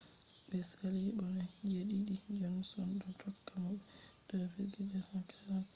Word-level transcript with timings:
be 0.49 0.59
saali 0.69 1.01
mo 1.17 1.25
be 1.35 1.43
je-didi 1.71 2.15
johnson 2.39 2.87
do 2.99 3.07
tokka 3.21 3.53
mo 3.63 3.71
be 4.27 4.35
2,243 4.53 5.65